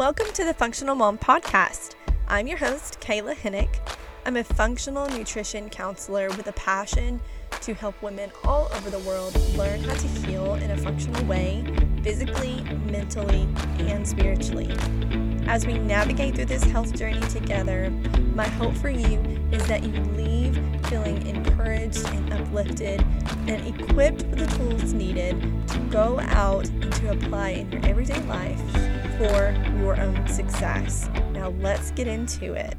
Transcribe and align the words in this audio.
Welcome 0.00 0.32
to 0.32 0.46
the 0.46 0.54
Functional 0.54 0.94
Mom 0.94 1.18
Podcast. 1.18 1.94
I'm 2.26 2.46
your 2.46 2.56
host, 2.56 3.00
Kayla 3.02 3.34
Hennick. 3.34 3.68
I'm 4.24 4.38
a 4.38 4.42
functional 4.42 5.06
nutrition 5.10 5.68
counselor 5.68 6.28
with 6.28 6.46
a 6.46 6.52
passion 6.52 7.20
to 7.60 7.74
help 7.74 8.00
women 8.02 8.32
all 8.42 8.70
over 8.76 8.88
the 8.88 9.00
world 9.00 9.38
learn 9.58 9.82
how 9.82 9.92
to 9.92 10.08
heal 10.08 10.54
in 10.54 10.70
a 10.70 10.76
functional 10.78 11.22
way, 11.26 11.62
physically, 12.02 12.62
mentally, 12.86 13.46
and 13.80 14.08
spiritually. 14.08 14.74
As 15.46 15.66
we 15.66 15.74
navigate 15.74 16.34
through 16.34 16.46
this 16.46 16.64
health 16.64 16.96
journey 16.96 17.20
together, 17.28 17.90
my 18.34 18.48
hope 18.48 18.74
for 18.76 18.88
you 18.88 19.20
is 19.52 19.66
that 19.66 19.82
you 19.82 20.00
leave 20.14 20.54
feeling 20.86 21.26
encouraged 21.26 22.08
and 22.08 22.32
uplifted 22.32 23.04
and 23.48 23.78
equipped 23.78 24.24
with 24.28 24.38
the 24.38 24.56
tools 24.56 24.94
needed 24.94 25.38
to 25.68 25.78
go 25.90 26.20
out 26.20 26.66
and 26.70 26.90
to 26.90 27.10
apply 27.10 27.50
in 27.50 27.70
your 27.70 27.84
everyday 27.84 28.22
life 28.22 28.99
for 29.20 29.54
your 29.76 30.00
own 30.00 30.26
success. 30.26 31.10
Now, 31.32 31.50
let's 31.60 31.90
get 31.90 32.06
into 32.06 32.54
it. 32.54 32.74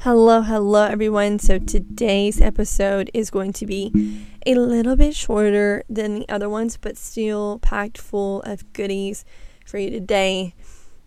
Hello, 0.00 0.42
hello, 0.42 0.84
everyone. 0.84 1.38
So, 1.38 1.58
today's 1.58 2.38
episode 2.38 3.10
is 3.14 3.30
going 3.30 3.54
to 3.54 3.64
be 3.64 4.26
a 4.44 4.56
little 4.56 4.94
bit 4.94 5.16
shorter 5.16 5.84
than 5.88 6.18
the 6.18 6.28
other 6.28 6.50
ones, 6.50 6.76
but 6.76 6.98
still 6.98 7.60
packed 7.60 7.96
full 7.96 8.42
of 8.42 8.70
goodies 8.74 9.24
for 9.64 9.78
you 9.78 9.88
today. 9.88 10.54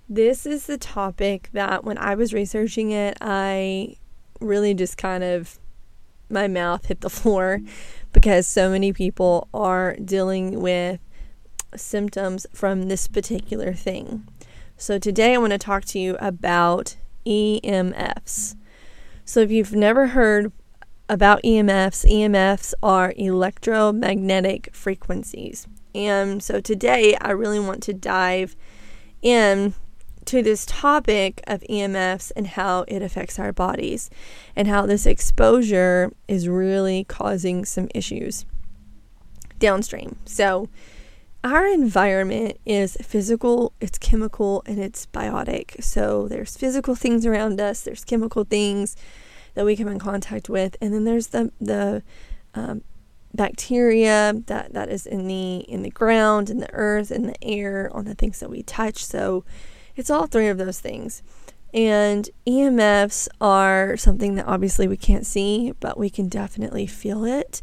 This 0.09 0.47
is 0.47 0.65
the 0.65 0.79
topic 0.79 1.51
that 1.53 1.83
when 1.83 1.99
I 1.99 2.15
was 2.15 2.33
researching 2.33 2.89
it, 2.89 3.19
I 3.21 3.97
really 4.39 4.73
just 4.73 4.97
kind 4.97 5.23
of, 5.23 5.59
my 6.31 6.47
mouth 6.47 6.87
hit 6.87 7.01
the 7.01 7.11
floor 7.11 7.59
because 8.11 8.47
so 8.47 8.71
many 8.71 8.91
people 8.91 9.49
are 9.53 9.95
dealing 10.03 10.61
with 10.61 10.99
symptoms 11.75 12.45
from 12.53 12.83
this 12.83 13.07
particular 13.07 13.73
thing. 13.73 14.27
So, 14.81 14.97
today 14.97 15.35
I 15.35 15.37
want 15.37 15.51
to 15.51 15.59
talk 15.59 15.85
to 15.85 15.99
you 15.99 16.17
about 16.19 16.95
EMFs. 17.27 18.55
So, 19.23 19.41
if 19.41 19.51
you've 19.51 19.75
never 19.75 20.07
heard 20.07 20.51
about 21.07 21.43
EMFs, 21.43 22.03
EMFs 22.09 22.73
are 22.81 23.13
electromagnetic 23.15 24.73
frequencies. 24.73 25.67
And 25.93 26.41
so, 26.41 26.59
today 26.59 27.15
I 27.21 27.29
really 27.29 27.59
want 27.59 27.83
to 27.83 27.93
dive 27.93 28.55
in 29.21 29.75
to 30.25 30.41
this 30.41 30.65
topic 30.65 31.43
of 31.45 31.61
EMFs 31.69 32.31
and 32.35 32.47
how 32.47 32.83
it 32.87 33.03
affects 33.03 33.37
our 33.37 33.53
bodies 33.53 34.09
and 34.55 34.67
how 34.67 34.87
this 34.87 35.05
exposure 35.05 36.11
is 36.27 36.47
really 36.47 37.03
causing 37.03 37.65
some 37.65 37.87
issues 37.93 38.47
downstream. 39.59 40.15
So, 40.25 40.69
our 41.43 41.65
environment 41.65 42.59
is 42.65 42.97
physical, 43.01 43.73
it's 43.81 43.97
chemical, 43.97 44.63
and 44.65 44.79
it's 44.79 45.07
biotic. 45.07 45.83
So, 45.83 46.27
there's 46.27 46.55
physical 46.55 46.95
things 46.95 47.25
around 47.25 47.59
us, 47.59 47.81
there's 47.81 48.03
chemical 48.03 48.43
things 48.43 48.95
that 49.53 49.65
we 49.65 49.75
come 49.75 49.87
in 49.87 49.99
contact 49.99 50.49
with, 50.49 50.77
and 50.81 50.93
then 50.93 51.03
there's 51.03 51.27
the, 51.27 51.51
the 51.59 52.03
um, 52.53 52.83
bacteria 53.33 54.33
that, 54.47 54.73
that 54.73 54.89
is 54.89 55.05
in 55.05 55.27
the 55.27 55.57
in 55.69 55.83
the 55.83 55.89
ground, 55.89 56.49
in 56.49 56.59
the 56.59 56.73
earth, 56.73 57.11
in 57.11 57.27
the 57.27 57.43
air, 57.43 57.89
on 57.93 58.05
the 58.05 58.15
things 58.15 58.39
that 58.39 58.49
we 58.49 58.63
touch. 58.63 59.03
So 59.03 59.43
it's 59.95 60.09
all 60.09 60.27
three 60.27 60.47
of 60.47 60.57
those 60.57 60.79
things. 60.79 61.23
And 61.73 62.29
EMFs 62.45 63.29
are 63.39 63.95
something 63.95 64.35
that 64.35 64.45
obviously 64.45 64.87
we 64.87 64.97
can't 64.97 65.25
see, 65.25 65.73
but 65.79 65.97
we 65.97 66.09
can 66.09 66.27
definitely 66.27 66.85
feel 66.85 67.23
it. 67.23 67.61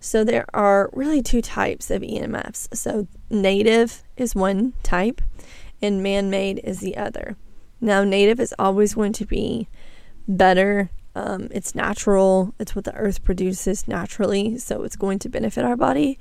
So 0.00 0.24
there 0.24 0.46
are 0.54 0.90
really 0.92 1.22
two 1.22 1.42
types 1.42 1.90
of 1.90 2.02
EMFs. 2.02 2.76
So 2.76 3.08
native 3.30 4.02
is 4.16 4.34
one 4.34 4.74
type, 4.82 5.20
and 5.82 6.02
man 6.02 6.30
made 6.30 6.60
is 6.62 6.80
the 6.80 6.96
other. 6.96 7.36
Now, 7.80 8.04
native 8.04 8.40
is 8.40 8.54
always 8.58 8.94
going 8.94 9.12
to 9.14 9.26
be 9.26 9.68
better. 10.26 10.90
Um, 11.14 11.48
it's 11.50 11.74
natural, 11.74 12.54
it's 12.58 12.74
what 12.76 12.84
the 12.84 12.94
earth 12.94 13.24
produces 13.24 13.88
naturally, 13.88 14.58
so 14.58 14.82
it's 14.82 14.96
going 14.96 15.18
to 15.20 15.28
benefit 15.28 15.64
our 15.64 15.76
body. 15.76 16.18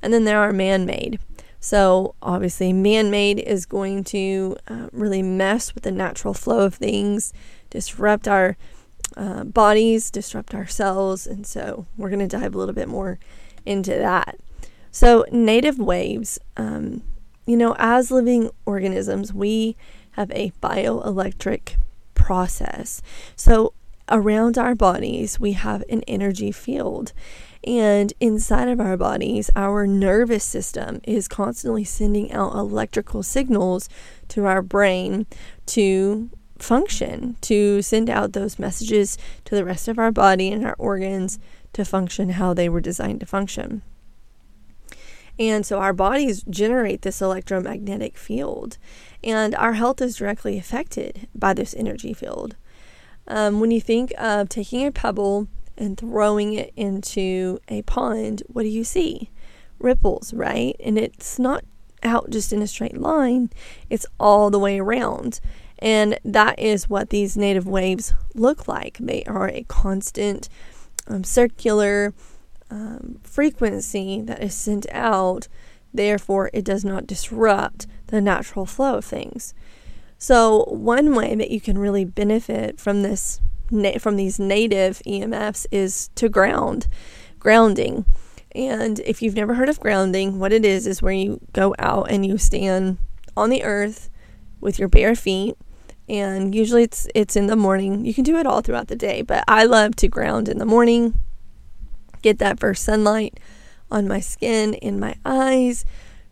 And 0.00 0.12
then 0.12 0.24
there 0.24 0.40
are 0.40 0.52
man 0.52 0.86
made. 0.86 1.18
So, 1.60 2.14
obviously, 2.22 2.72
man 2.72 3.10
made 3.10 3.40
is 3.40 3.66
going 3.66 4.04
to 4.04 4.56
uh, 4.68 4.88
really 4.92 5.22
mess 5.22 5.74
with 5.74 5.82
the 5.82 5.90
natural 5.90 6.32
flow 6.32 6.60
of 6.60 6.74
things, 6.74 7.32
disrupt 7.68 8.28
our 8.28 8.56
uh, 9.16 9.44
bodies, 9.44 10.10
disrupt 10.10 10.54
ourselves. 10.54 11.26
And 11.26 11.46
so, 11.46 11.86
we're 11.96 12.10
going 12.10 12.26
to 12.26 12.38
dive 12.38 12.54
a 12.54 12.58
little 12.58 12.74
bit 12.74 12.88
more 12.88 13.18
into 13.64 13.90
that. 13.90 14.38
So, 14.90 15.24
native 15.30 15.78
waves, 15.78 16.38
um, 16.56 17.02
you 17.46 17.56
know, 17.56 17.74
as 17.78 18.10
living 18.10 18.50
organisms, 18.66 19.32
we 19.32 19.76
have 20.12 20.30
a 20.32 20.52
bioelectric 20.62 21.76
process. 22.14 23.00
So, 23.36 23.74
around 24.10 24.58
our 24.58 24.74
bodies, 24.74 25.38
we 25.38 25.52
have 25.52 25.84
an 25.88 26.02
energy 26.08 26.52
field. 26.52 27.12
And 27.64 28.12
inside 28.20 28.68
of 28.68 28.80
our 28.80 28.96
bodies, 28.96 29.50
our 29.56 29.86
nervous 29.86 30.44
system 30.44 31.00
is 31.04 31.28
constantly 31.28 31.84
sending 31.84 32.32
out 32.32 32.54
electrical 32.54 33.22
signals 33.22 33.88
to 34.28 34.46
our 34.46 34.62
brain 34.62 35.26
to 35.66 36.30
function, 36.62 37.36
to 37.42 37.82
send 37.82 38.10
out 38.10 38.32
those 38.32 38.58
messages 38.58 39.18
to 39.44 39.54
the 39.54 39.64
rest 39.64 39.88
of 39.88 39.98
our 39.98 40.12
body 40.12 40.50
and 40.50 40.64
our 40.64 40.76
organs 40.78 41.38
to 41.72 41.84
function 41.84 42.30
how 42.30 42.54
they 42.54 42.68
were 42.68 42.80
designed 42.80 43.20
to 43.20 43.26
function. 43.26 43.82
And 45.38 45.64
so 45.64 45.78
our 45.78 45.92
bodies 45.92 46.42
generate 46.50 47.02
this 47.02 47.22
electromagnetic 47.22 48.18
field, 48.18 48.76
and 49.22 49.54
our 49.54 49.74
health 49.74 50.00
is 50.00 50.16
directly 50.16 50.58
affected 50.58 51.28
by 51.34 51.54
this 51.54 51.74
energy 51.74 52.12
field. 52.12 52.56
Um, 53.28 53.60
when 53.60 53.70
you 53.70 53.80
think 53.80 54.12
of 54.18 54.48
taking 54.48 54.84
a 54.86 54.90
pebble 54.90 55.46
and 55.76 55.96
throwing 55.96 56.54
it 56.54 56.72
into 56.74 57.60
a 57.68 57.82
pond, 57.82 58.42
what 58.48 58.62
do 58.62 58.68
you 58.68 58.82
see? 58.82 59.30
Ripples, 59.78 60.34
right? 60.34 60.74
And 60.80 60.98
it's 60.98 61.38
not 61.38 61.64
out 62.02 62.30
just 62.30 62.52
in 62.52 62.62
a 62.62 62.66
straight 62.66 62.96
line, 62.96 63.50
it's 63.90 64.06
all 64.18 64.50
the 64.50 64.58
way 64.58 64.80
around. 64.80 65.40
And 65.80 66.18
that 66.24 66.58
is 66.58 66.88
what 66.88 67.10
these 67.10 67.36
native 67.36 67.66
waves 67.66 68.12
look 68.34 68.66
like. 68.66 68.98
They 68.98 69.22
are 69.24 69.48
a 69.48 69.64
constant 69.68 70.48
um, 71.06 71.24
circular 71.24 72.14
um, 72.70 73.20
frequency 73.22 74.20
that 74.22 74.42
is 74.42 74.54
sent 74.54 74.86
out. 74.90 75.48
Therefore, 75.94 76.50
it 76.52 76.64
does 76.64 76.84
not 76.84 77.06
disrupt 77.06 77.86
the 78.08 78.20
natural 78.20 78.66
flow 78.66 78.96
of 78.96 79.04
things. 79.04 79.54
So, 80.18 80.64
one 80.64 81.14
way 81.14 81.34
that 81.36 81.50
you 81.50 81.60
can 81.60 81.78
really 81.78 82.04
benefit 82.04 82.80
from 82.80 83.02
this 83.02 83.40
from 83.98 84.16
these 84.16 84.38
native 84.38 85.00
EMFs 85.06 85.66
is 85.70 86.08
to 86.14 86.28
ground, 86.28 86.88
grounding. 87.38 88.06
And 88.52 88.98
if 89.00 89.20
you've 89.20 89.34
never 89.34 89.54
heard 89.54 89.68
of 89.68 89.78
grounding, 89.78 90.38
what 90.38 90.52
it 90.52 90.64
is 90.64 90.86
is 90.86 91.02
where 91.02 91.12
you 91.12 91.40
go 91.52 91.74
out 91.78 92.10
and 92.10 92.24
you 92.24 92.38
stand 92.38 92.96
on 93.36 93.50
the 93.50 93.62
earth 93.62 94.08
with 94.60 94.78
your 94.78 94.88
bare 94.88 95.14
feet. 95.14 95.56
And 96.08 96.54
usually 96.54 96.84
it's 96.84 97.06
it's 97.14 97.36
in 97.36 97.46
the 97.46 97.56
morning. 97.56 98.04
You 98.04 98.14
can 98.14 98.24
do 98.24 98.36
it 98.38 98.46
all 98.46 98.62
throughout 98.62 98.88
the 98.88 98.96
day, 98.96 99.22
but 99.22 99.44
I 99.46 99.64
love 99.64 99.96
to 99.96 100.08
ground 100.08 100.48
in 100.48 100.58
the 100.58 100.64
morning. 100.64 101.18
Get 102.22 102.38
that 102.38 102.58
first 102.58 102.84
sunlight 102.84 103.38
on 103.90 104.08
my 104.08 104.20
skin, 104.20 104.74
in 104.74 104.98
my 104.98 105.16
eyes, 105.24 105.84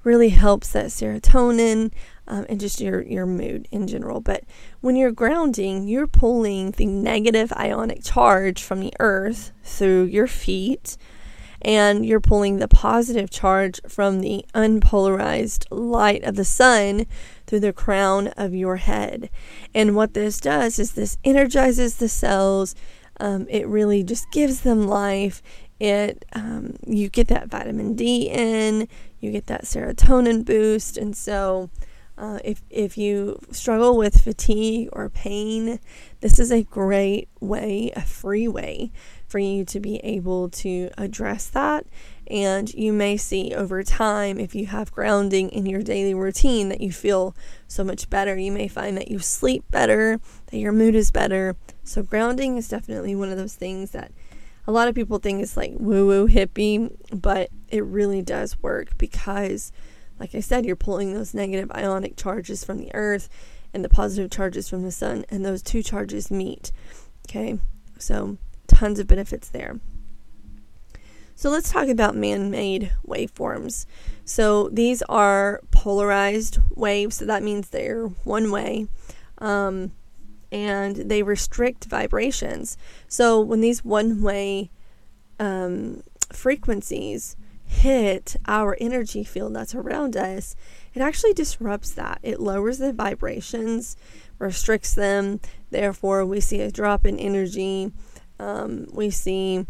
really 0.05 0.31
helps 0.31 0.73
that 0.73 0.87
serotonin 0.87 1.93
um, 2.29 2.47
and 2.49 2.61
just 2.61 2.81
your, 2.81 3.03
your 3.03 3.27
mood 3.27 3.69
in 3.71 3.87
general. 3.87 4.21
But 4.21 4.45
when 4.81 4.97
you're 4.97 5.13
grounding, 5.13 5.89
you're 5.89 6.07
pulling 6.07 6.73
the 6.73 6.87
negative 6.87 7.53
ionic 7.53 8.03
charge 8.03 8.63
from 8.63 8.81
the 8.81 8.93
earth 8.99 9.53
through 9.63 10.05
your 10.05 10.27
feet, 10.27 10.97
and 11.63 12.05
you're 12.05 12.21
pulling 12.21 12.59
the 12.59 12.69
positive 12.69 13.31
charge 13.31 13.81
from 13.89 14.21
the 14.21 14.45
unpolarized 14.55 15.67
light 15.71 16.23
of 16.25 16.37
the 16.37 16.45
sun 16.45 17.07
through 17.47 17.61
the 17.61 17.73
crown 17.73 18.29
of 18.29 18.55
your 18.55 18.77
head. 18.77 19.31
And 19.75 19.95
what 19.95 20.15
this 20.15 20.41
does 20.41 20.79
is 20.79 20.93
this 20.93 21.19
energizes 21.25 21.97
the 21.97 22.09
cells. 22.09 22.75
Um, 23.19 23.47
it 23.49 23.67
really 23.67 24.03
just 24.03 24.31
gives 24.31 24.61
them 24.61 24.87
life. 24.87 25.43
It 25.79 26.25
um, 26.33 26.77
you 26.87 27.09
get 27.09 27.29
that 27.29 27.49
vitamin 27.49 27.95
D 27.95 28.31
in, 28.31 28.89
you 29.21 29.31
get 29.31 29.47
that 29.47 29.65
serotonin 29.65 30.45
boost, 30.45 30.97
and 30.97 31.15
so 31.15 31.71
uh, 32.19 32.39
if, 32.45 32.63
if 32.71 32.97
you 32.97 33.39
struggle 33.51 33.97
with 33.97 34.23
fatigue 34.23 34.89
or 34.93 35.11
pain, 35.11 35.79
this 36.21 36.39
is 36.39 36.51
a 36.51 36.63
great 36.63 37.29
way, 37.41 37.93
a 37.95 38.01
free 38.01 38.49
way 38.49 38.91
for 39.37 39.41
you 39.41 39.67
to 39.67 39.79
be 39.79 39.97
able 39.97 40.49
to 40.49 40.89
address 40.97 41.49
that. 41.49 41.85
And 42.27 42.73
you 42.73 42.91
may 42.91 43.19
see 43.19 43.55
over 43.55 43.83
time, 43.83 44.41
if 44.41 44.55
you 44.55 44.65
have 44.65 44.91
grounding 44.91 45.51
in 45.51 45.67
your 45.67 45.83
daily 45.83 46.15
routine, 46.15 46.71
that 46.71 46.81
you 46.81 46.91
feel 46.91 47.37
so 47.69 47.85
much 47.85 48.09
better. 48.09 48.35
You 48.35 48.51
may 48.51 48.67
find 48.67 48.97
that 48.97 49.11
you 49.11 49.19
sleep 49.19 49.65
better, 49.71 50.21
that 50.47 50.57
your 50.57 50.73
mood 50.73 50.95
is 50.95 51.11
better. 51.11 51.55
So, 51.85 52.03
grounding 52.03 52.57
is 52.57 52.67
definitely 52.67 53.15
one 53.15 53.29
of 53.29 53.37
those 53.37 53.55
things 53.55 53.91
that 53.91 54.11
a 54.67 54.73
lot 54.73 54.89
of 54.89 54.95
people 54.95 55.19
think 55.19 55.43
is 55.43 55.55
like 55.55 55.75
woo 55.79 56.07
woo 56.07 56.29
hippie, 56.29 56.97
but 57.13 57.51
it 57.69 57.85
really 57.85 58.23
does 58.23 58.63
work 58.63 58.97
because 58.97 59.71
like 60.19 60.35
I 60.35 60.41
said, 60.41 60.65
you're 60.65 60.77
pulling 60.77 61.13
those 61.13 61.35
negative 61.35 61.71
ionic 61.73 62.17
charges 62.17 62.65
from 62.65 62.79
the 62.79 62.91
earth 62.95 63.29
and 63.75 63.85
the 63.85 63.91
positive 63.91 64.31
charges 64.31 64.71
from 64.71 64.83
the 64.83 64.91
sun, 64.91 65.27
and 65.29 65.45
those 65.45 65.61
two 65.61 65.83
charges 65.83 66.31
meet. 66.31 66.73
Okay, 67.29 67.59
so 67.99 68.39
tons 68.67 68.99
of 68.99 69.07
benefits 69.07 69.49
there. 69.49 69.81
So 71.35 71.51
let's 71.51 71.71
talk 71.71 71.89
about 71.89 72.17
man 72.17 72.51
made 72.51 72.93
waveforms. 73.07 73.85
So 74.25 74.71
these 74.71 75.03
are 75.03 75.61
polarized 75.71 76.59
waves, 76.75 77.17
so 77.17 77.27
that 77.27 77.43
means 77.43 77.69
they're 77.69 78.07
one 78.07 78.51
way. 78.51 78.89
Um, 79.39 79.93
and 80.51 80.97
they 80.97 81.23
restrict 81.23 81.85
vibrations. 81.85 82.79
So 83.07 83.41
when 83.41 83.61
these 83.61 83.85
one 83.85 84.23
way 84.23 84.71
um, 85.39 86.03
frequencies 86.33 87.37
hit 87.67 88.37
our 88.47 88.77
energy 88.81 89.25
field 89.25 89.55
that's 89.55 89.75
around 89.75 90.17
us, 90.17 90.57
it 90.95 91.03
actually 91.03 91.35
disrupts 91.35 91.91
that. 91.93 92.19
It 92.23 92.41
lowers 92.41 92.79
the 92.79 92.93
vibrations, 92.93 93.97
restricts 94.39 94.95
them. 94.95 95.41
Therefore, 95.71 96.25
we 96.25 96.41
see 96.41 96.61
a 96.61 96.71
drop 96.71 97.05
in 97.05 97.19
energy. 97.19 97.93
Um, 98.39 98.87
we 98.93 99.11
see 99.11 99.67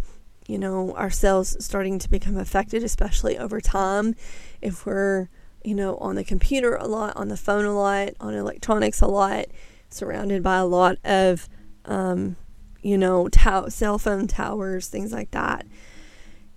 you 0.48 0.58
know, 0.58 0.94
our 0.94 1.10
cells 1.10 1.56
starting 1.64 1.98
to 1.98 2.10
become 2.10 2.36
affected, 2.36 2.82
especially 2.84 3.38
over 3.38 3.60
time. 3.60 4.14
If 4.62 4.86
we're, 4.86 5.28
you 5.64 5.74
know, 5.74 5.96
on 5.96 6.14
the 6.14 6.24
computer 6.24 6.76
a 6.76 6.86
lot, 6.86 7.16
on 7.16 7.28
the 7.28 7.36
phone 7.36 7.64
a 7.64 7.74
lot, 7.74 8.10
on 8.20 8.34
electronics 8.34 9.00
a 9.00 9.06
lot, 9.06 9.46
surrounded 9.90 10.42
by 10.42 10.56
a 10.56 10.66
lot 10.66 10.98
of, 11.04 11.48
um, 11.84 12.36
you 12.82 12.96
know, 12.96 13.28
cell 13.68 13.98
phone 13.98 14.26
towers, 14.26 14.88
things 14.88 15.12
like 15.12 15.32
that. 15.32 15.66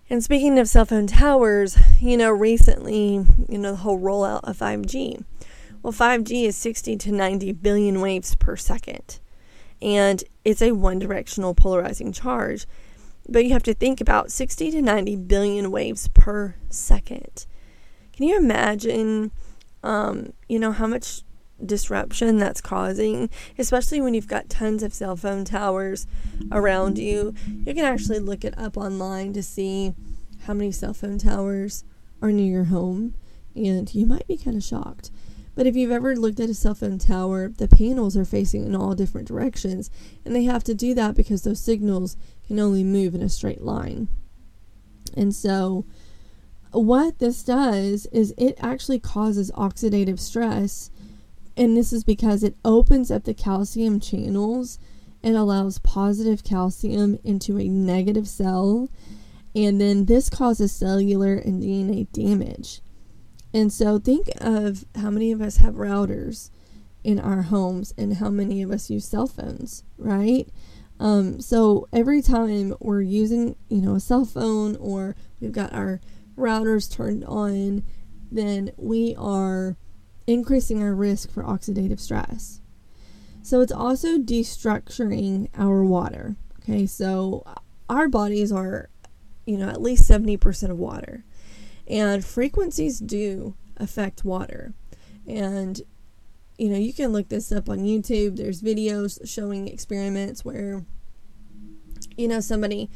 And 0.10 0.24
speaking 0.24 0.58
of 0.58 0.68
cell 0.68 0.86
phone 0.86 1.08
towers, 1.08 1.78
you 2.00 2.18
know, 2.18 2.32
recently, 2.32 3.26
you 3.48 3.58
know, 3.58 3.72
the 3.72 3.78
whole 3.78 4.00
rollout 4.00 4.42
of 4.44 4.58
5G. 4.58 5.24
Well, 5.82 5.94
5G 5.94 6.46
is 6.46 6.56
60 6.58 6.98
to 6.98 7.12
90 7.12 7.54
billion 7.54 8.02
waves 8.02 8.36
per 8.36 8.56
second. 8.56 9.20
And 9.82 10.24
it's 10.44 10.62
a 10.62 10.72
one 10.72 11.00
directional 11.00 11.54
polarizing 11.54 12.12
charge. 12.12 12.66
But 13.28 13.46
you 13.46 13.52
have 13.52 13.64
to 13.64 13.74
think 13.74 14.02
about 14.02 14.32
60 14.32 14.72
to 14.72 14.82
90 14.82 15.16
billion 15.18 15.72
waves 15.72 16.08
per 16.10 16.56
second. 16.70 17.46
Can 18.14 18.28
you 18.28 18.38
imagine, 18.38 19.32
um, 19.84 20.34
you 20.48 20.60
know, 20.60 20.72
how 20.72 20.88
much 20.88 21.22
disruption 21.64 22.38
that's 22.38 22.62
causing, 22.62 23.30
especially 23.58 24.02
when 24.02 24.14
you've 24.14 24.28
got 24.28 24.50
tons 24.50 24.82
of 24.82 24.94
cell 24.94 25.16
phone 25.16 25.46
towers 25.46 26.08
around 26.52 26.98
you? 26.98 27.34
You 27.66 27.74
can 27.74 27.86
actually 27.86 28.20
look 28.20 28.44
it 28.44 28.58
up 28.58 28.78
online 28.78 29.34
to 29.34 29.44
see 29.44 29.94
how 30.44 30.54
many 30.54 30.72
cell 30.72 30.94
phone 30.94 31.18
towers 31.18 31.84
are 32.22 32.32
near 32.32 32.52
your 32.52 32.64
home, 32.66 33.16
and 33.56 33.94
you 33.94 34.06
might 34.06 34.28
be 34.28 34.38
kind 34.38 34.58
of 34.58 34.64
shocked. 34.64 35.12
But 35.60 35.68
if 35.68 35.76
you've 35.76 35.92
ever 35.92 36.16
looked 36.16 36.40
at 36.40 36.50
a 36.50 36.54
cell 36.54 36.74
phone 36.74 37.00
tower, 37.00 37.50
the 37.50 37.68
panels 37.68 38.16
are 38.16 38.24
facing 38.24 38.66
in 38.66 38.78
all 38.78 38.96
different 38.96 39.28
directions, 39.28 39.92
and 40.24 40.34
they 40.34 40.46
have 40.46 40.64
to 40.64 40.74
do 40.74 40.94
that 40.94 41.16
because 41.16 41.42
those 41.42 41.60
signals 41.60 42.16
can 42.48 42.60
only 42.60 42.82
move 42.82 43.14
in 43.14 43.22
a 43.22 43.28
straight 43.28 43.62
line. 43.62 44.08
And 45.18 45.36
so, 45.36 45.84
what 46.72 47.20
this 47.20 47.44
does 47.44 48.06
is 48.06 48.34
it 48.38 48.58
actually 48.62 49.00
causes 49.00 49.52
oxidative 49.52 50.18
stress, 50.18 50.92
and 51.58 51.76
this 51.76 51.92
is 51.92 52.06
because 52.06 52.42
it 52.42 52.56
opens 52.64 53.12
up 53.12 53.26
the 53.26 53.34
calcium 53.34 54.00
channels 54.00 54.80
and 55.22 55.36
allows 55.36 55.80
positive 55.80 56.46
calcium 56.46 57.20
into 57.26 57.60
a 57.60 57.68
negative 57.68 58.30
cell, 58.30 58.88
and 59.54 59.82
then 59.82 60.06
this 60.06 60.30
causes 60.30 60.72
cellular 60.72 61.36
and 61.36 61.62
DNA 61.62 62.10
damage. 62.14 62.80
And 63.54 63.74
so 63.74 63.98
think 63.98 64.30
of 64.40 64.86
how 64.96 65.10
many 65.10 65.32
of 65.32 65.42
us 65.42 65.58
have 65.58 65.76
routers 65.76 66.52
in 67.04 67.20
our 67.20 67.44
homes 67.44 67.94
and 67.98 68.18
how 68.18 68.30
many 68.30 68.62
of 68.62 68.72
us 68.72 68.90
use 68.90 69.06
cell 69.06 69.28
phones, 69.28 69.84
right? 69.98 70.48
Um, 71.00 71.40
so 71.40 71.88
every 71.94 72.22
time 72.22 72.76
we're 72.80 73.02
using, 73.02 73.56
you 73.70 73.82
know, 73.82 73.96
a 73.96 74.00
cell 74.00 74.26
phone 74.26 74.76
or 74.76 75.16
we've 75.40 75.52
got 75.52 75.74
our 75.74 76.02
routers 76.38 76.92
turned 76.92 77.24
on, 77.26 77.84
then 78.32 78.72
we 78.78 79.16
are 79.18 79.78
increasing 80.28 80.84
our 80.84 80.94
risk 80.94 81.32
for 81.32 81.44
oxidative 81.44 82.00
stress. 82.00 82.62
So 83.42 83.62
it's 83.62 83.72
also 83.72 84.18
destructuring 84.18 85.50
our 85.58 85.84
water. 85.84 86.36
Okay, 86.62 86.86
so 86.86 87.44
our 87.90 88.08
bodies 88.08 88.52
are, 88.52 88.90
you 89.46 89.58
know, 89.58 89.70
at 89.70 89.82
least 89.82 90.08
70% 90.10 90.70
of 90.70 90.78
water. 90.78 91.24
And 91.90 92.24
frequencies 92.24 93.00
do 93.00 93.56
affect 93.78 94.24
water. 94.24 94.74
And, 95.28 95.82
you 96.58 96.70
know, 96.70 96.78
you 96.78 96.94
can 96.94 97.12
look 97.12 97.30
this 97.30 97.52
up 97.52 97.70
on 97.70 97.80
YouTube. 97.80 98.38
There's 98.38 98.62
videos 98.62 99.28
showing 99.28 99.68
experiments 99.68 100.46
where, 100.46 100.86
you 102.16 102.28
know, 102.28 102.40
somebody, 102.40 102.90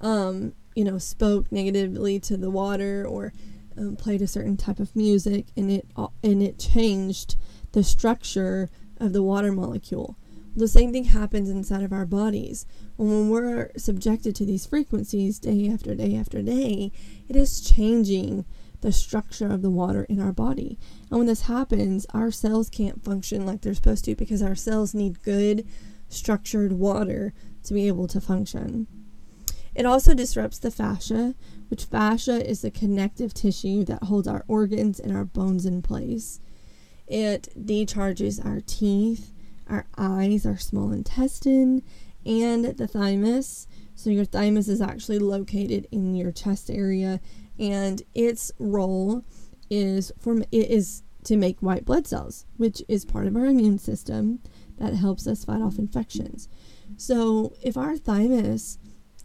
um, 0.00 0.52
you 0.74 0.84
know, 0.84 0.98
spoke 0.98 1.50
negatively 1.50 2.20
to 2.20 2.36
the 2.36 2.50
water 2.50 3.04
or 3.06 3.32
um, 3.76 3.96
played 3.96 4.22
a 4.22 4.26
certain 4.26 4.56
type 4.56 4.78
of 4.78 4.94
music 4.94 5.46
and 5.56 5.70
it, 5.70 5.86
and 6.22 6.42
it 6.42 6.58
changed 6.58 7.36
the 7.72 7.82
structure 7.82 8.70
of 8.98 9.12
the 9.12 9.22
water 9.22 9.52
molecule. 9.52 10.16
The 10.56 10.68
same 10.68 10.90
thing 10.90 11.04
happens 11.04 11.50
inside 11.50 11.82
of 11.82 11.92
our 11.92 12.06
bodies. 12.06 12.64
When 12.96 13.28
we're 13.28 13.72
subjected 13.76 14.34
to 14.36 14.46
these 14.46 14.64
frequencies 14.64 15.38
day 15.38 15.68
after 15.68 15.94
day 15.94 16.16
after 16.16 16.40
day, 16.40 16.92
it 17.28 17.36
is 17.36 17.60
changing 17.60 18.46
the 18.80 18.90
structure 18.90 19.52
of 19.52 19.60
the 19.60 19.70
water 19.70 20.04
in 20.04 20.18
our 20.18 20.32
body. 20.32 20.78
And 21.10 21.18
when 21.18 21.26
this 21.26 21.42
happens, 21.42 22.06
our 22.14 22.30
cells 22.30 22.70
can't 22.70 23.04
function 23.04 23.44
like 23.44 23.60
they're 23.60 23.74
supposed 23.74 24.06
to 24.06 24.14
because 24.14 24.42
our 24.42 24.54
cells 24.54 24.94
need 24.94 25.22
good, 25.22 25.66
structured 26.08 26.72
water 26.72 27.34
to 27.64 27.74
be 27.74 27.86
able 27.86 28.06
to 28.08 28.20
function. 28.20 28.86
It 29.74 29.84
also 29.84 30.14
disrupts 30.14 30.58
the 30.58 30.70
fascia, 30.70 31.34
which 31.68 31.84
fascia 31.84 32.48
is 32.48 32.62
the 32.62 32.70
connective 32.70 33.34
tissue 33.34 33.84
that 33.84 34.04
holds 34.04 34.26
our 34.26 34.42
organs 34.48 34.98
and 34.98 35.14
our 35.14 35.26
bones 35.26 35.66
in 35.66 35.82
place. 35.82 36.40
It 37.06 37.48
decharges 37.62 38.40
our 38.40 38.60
teeth, 38.60 39.32
our 39.68 39.86
eyes, 39.96 40.46
our 40.46 40.58
small 40.58 40.92
intestine, 40.92 41.82
and 42.24 42.64
the 42.64 42.86
thymus. 42.86 43.66
So, 43.94 44.10
your 44.10 44.24
thymus 44.24 44.68
is 44.68 44.80
actually 44.80 45.18
located 45.18 45.86
in 45.90 46.14
your 46.14 46.32
chest 46.32 46.70
area, 46.70 47.20
and 47.58 48.02
its 48.14 48.52
role 48.58 49.24
is 49.70 50.12
for 50.18 50.36
it 50.36 50.46
is 50.52 51.02
to 51.24 51.36
make 51.36 51.60
white 51.60 51.84
blood 51.84 52.06
cells, 52.06 52.46
which 52.56 52.82
is 52.88 53.04
part 53.04 53.26
of 53.26 53.36
our 53.36 53.46
immune 53.46 53.78
system 53.78 54.40
that 54.78 54.94
helps 54.94 55.26
us 55.26 55.44
fight 55.44 55.62
off 55.62 55.78
infections. 55.78 56.48
So, 56.96 57.52
if 57.62 57.76
our 57.76 57.96
thymus 57.96 58.78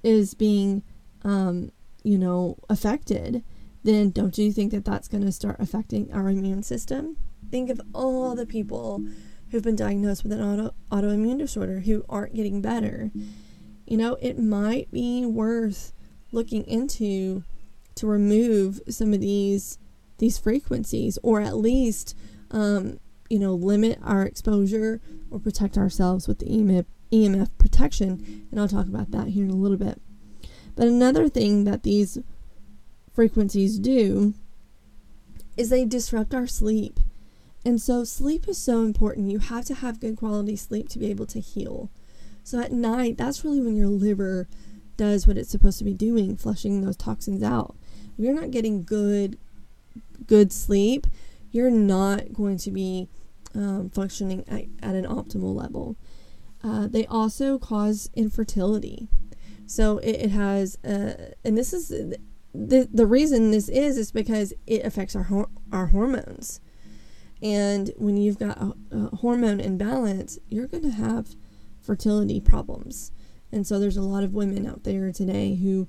is 0.04 0.34
being, 0.34 0.84
um, 1.24 1.72
you 2.04 2.18
know, 2.18 2.58
affected, 2.70 3.44
then 3.84 4.10
don't 4.10 4.38
you 4.38 4.52
think 4.52 4.72
that 4.72 4.86
that's 4.86 5.08
going 5.08 5.24
to 5.24 5.32
start 5.32 5.58
affecting 5.60 6.12
our 6.12 6.30
immune 6.30 6.64
system? 6.64 7.18
Think 7.50 7.70
of 7.70 7.82
all 7.94 8.36
the 8.36 8.46
people 8.46 9.04
who've 9.52 9.64
been 9.64 9.76
diagnosed 9.76 10.24
with 10.24 10.32
an 10.32 10.42
auto, 10.42 10.74
autoimmune 10.92 11.38
disorder 11.38 11.82
who 11.82 12.06
aren't 12.10 12.34
getting 12.34 12.62
better. 12.62 13.12
You 13.86 13.98
know, 13.98 14.18
it 14.22 14.40
might 14.40 14.90
be 14.92 15.26
worth 15.26 15.94
looking 16.32 16.64
into 16.66 17.44
to 17.96 18.08
remove 18.08 18.82
some 18.90 19.14
of 19.14 19.20
these 19.20 19.78
these 20.18 20.38
frequencies 20.38 21.18
or 21.24 21.42
at 21.42 21.58
least 21.58 22.16
um, 22.52 23.00
you 23.30 23.40
know 23.40 23.54
limit 23.54 24.00
our 24.04 24.24
exposure 24.24 25.02
or 25.30 25.40
protect 25.40 25.78
ourselves 25.78 26.28
with 26.28 26.40
the 26.40 26.46
EMF, 26.46 26.86
EMF 27.12 27.50
protection 27.58 28.48
and 28.52 28.60
I'll 28.60 28.68
talk 28.68 28.88
about 28.88 29.12
that 29.12 29.30
here 29.30 29.44
in 29.44 29.50
a 29.50 29.56
little 29.56 29.78
bit. 29.78 30.00
But 30.76 30.88
another 30.88 31.28
thing 31.28 31.66
that 31.66 31.84
these 31.84 32.18
frequencies 33.14 33.78
do 33.78 34.34
is 35.58 35.70
they 35.70 35.86
disrupt 35.86 36.34
our 36.34 36.48
sleep. 36.48 37.00
And 37.64 37.80
so 37.80 38.04
sleep 38.04 38.48
is 38.48 38.58
so 38.58 38.82
important. 38.82 39.32
You 39.32 39.40
have 39.40 39.66
to 39.66 39.76
have 39.76 40.00
good 40.00 40.18
quality 40.18 40.56
sleep 40.56 40.90
to 40.90 41.00
be 41.00 41.10
able 41.10 41.28
to 41.28 41.40
heal. 41.40 41.92
So 42.44 42.60
at 42.60 42.72
night, 42.72 43.18
that's 43.18 43.46
really 43.46 43.62
when 43.62 43.76
your 43.76 43.88
liver 43.88 44.48
does 44.98 45.28
what 45.28 45.38
it's 45.38 45.50
supposed 45.50 45.78
to 45.80 45.84
be 45.84 45.94
doing, 45.94 46.36
flushing 46.36 46.82
those 46.82 46.98
toxins 46.98 47.44
out. 47.44 47.76
If 48.18 48.26
you're 48.26 48.34
not 48.34 48.52
getting 48.52 48.84
good 48.84 49.38
good 50.28 50.52
sleep, 50.52 51.08
you're 51.52 51.72
not 51.72 52.34
going 52.34 52.58
to 52.58 52.72
be 52.72 53.08
um, 53.56 53.90
functioning 53.90 54.46
at, 54.48 54.66
at, 54.88 54.96
an 54.96 55.06
optimal 55.06 55.56
level. 55.56 55.98
Uh, 56.64 56.88
they 56.88 57.06
also 57.08 57.58
cause 57.58 58.10
infertility. 58.16 59.08
So 59.66 59.98
it, 59.98 60.12
it 60.12 60.30
has, 60.32 60.78
uh, 60.86 61.34
and 61.44 61.58
this 61.58 61.74
is 61.74 61.90
the 62.54 62.88
the 62.92 63.06
reason 63.06 63.52
this 63.52 63.70
is 63.70 63.98
is 63.98 64.12
because 64.12 64.54
it 64.68 64.86
affects 64.86 65.16
our 65.16 65.48
our 65.72 65.88
hormones. 65.88 66.60
And 67.42 67.92
when 67.98 68.18
you've 68.18 68.40
got 68.40 68.58
a, 68.58 68.74
a 68.92 69.16
hormone 69.18 69.60
imbalance, 69.60 70.38
you're 70.50 70.68
going 70.68 70.84
to 70.84 70.92
have 70.92 71.36
fertility 71.80 72.40
problems. 72.40 73.12
And 73.52 73.66
so 73.66 73.80
there's 73.80 73.98
a 73.98 74.02
lot 74.02 74.24
of 74.24 74.34
women 74.34 74.68
out 74.68 74.84
there 74.84 75.12
today 75.12 75.56
who 75.56 75.88